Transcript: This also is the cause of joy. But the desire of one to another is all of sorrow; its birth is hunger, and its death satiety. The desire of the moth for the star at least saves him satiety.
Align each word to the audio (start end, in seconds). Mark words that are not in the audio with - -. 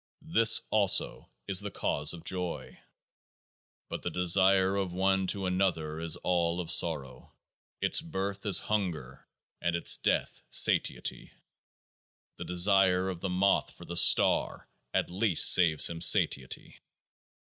This 0.33 0.63
also 0.71 1.29
is 1.47 1.59
the 1.59 1.69
cause 1.69 2.11
of 2.11 2.25
joy. 2.25 2.79
But 3.87 4.01
the 4.01 4.09
desire 4.09 4.75
of 4.75 4.91
one 4.93 5.27
to 5.27 5.45
another 5.45 5.99
is 5.99 6.15
all 6.15 6.59
of 6.59 6.71
sorrow; 6.71 7.35
its 7.81 8.01
birth 8.01 8.43
is 8.47 8.57
hunger, 8.61 9.27
and 9.61 9.75
its 9.75 9.97
death 9.97 10.41
satiety. 10.49 11.33
The 12.37 12.45
desire 12.45 13.09
of 13.09 13.19
the 13.19 13.29
moth 13.29 13.77
for 13.77 13.85
the 13.85 13.95
star 13.95 14.67
at 14.91 15.11
least 15.11 15.53
saves 15.53 15.87
him 15.87 16.01
satiety. 16.01 16.81